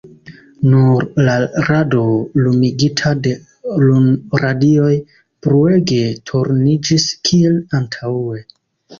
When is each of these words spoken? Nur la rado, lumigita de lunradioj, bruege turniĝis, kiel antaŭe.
Nur 0.69 1.01
la 1.25 1.33
rado, 1.65 2.05
lumigita 2.45 3.11
de 3.27 3.33
lunradioj, 3.89 4.93
bruege 5.47 5.99
turniĝis, 6.31 7.05
kiel 7.29 7.59
antaŭe. 7.81 8.41